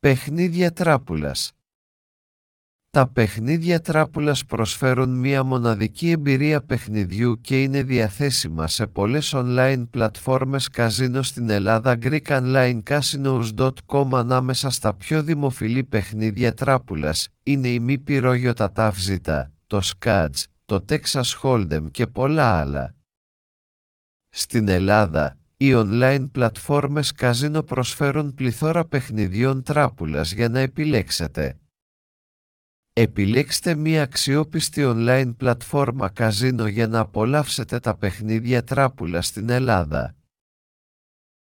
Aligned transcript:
Παιχνίδια 0.00 0.72
τράπουλας 0.72 1.52
Τα 2.90 3.08
παιχνίδια 3.08 3.80
τράπουλας 3.80 4.44
προσφέρουν 4.44 5.18
μία 5.18 5.42
μοναδική 5.42 6.10
εμπειρία 6.10 6.62
παιχνιδιού 6.62 7.40
και 7.40 7.62
είναι 7.62 7.82
διαθέσιμα 7.82 8.66
σε 8.66 8.86
πολλές 8.86 9.32
online 9.36 9.86
πλατφόρμες 9.90 10.68
καζίνο 10.68 11.22
στην 11.22 11.50
Ελλάδα 11.50 11.98
GreekOnlineCasinos.com 12.02 14.08
ανάμεσα 14.12 14.70
στα 14.70 14.94
πιο 14.94 15.22
δημοφιλή 15.22 15.84
παιχνίδια 15.84 16.54
τράπουλας 16.54 17.28
είναι 17.42 17.68
η 17.68 17.80
μη 17.80 17.98
πυρόγιοτα 17.98 18.72
ταύζητα, 18.72 19.52
το 19.66 19.80
Scudge, 19.84 20.42
το 20.64 20.84
Texas 20.88 21.40
Hold'em 21.42 21.90
και 21.90 22.06
πολλά 22.06 22.60
άλλα. 22.60 22.94
Στην 24.28 24.68
Ελλάδα, 24.68 25.38
οι 25.60 25.72
online 25.74 26.28
πλατφόρμες 26.32 27.12
καζίνο 27.12 27.62
προσφέρουν 27.62 28.34
πληθώρα 28.34 28.84
παιχνιδιών 28.84 29.62
τράπουλας 29.62 30.32
για 30.32 30.48
να 30.48 30.60
επιλέξετε. 30.60 31.58
Επιλέξτε 32.92 33.74
μία 33.74 34.02
αξιόπιστη 34.02 34.82
online 34.84 35.34
πλατφόρμα 35.36 36.08
καζίνο 36.08 36.66
για 36.66 36.86
να 36.86 36.98
απολαύσετε 36.98 37.78
τα 37.78 37.96
παιχνίδια 37.96 38.64
τράπουλας 38.64 39.26
στην 39.26 39.48
Ελλάδα. 39.50 40.14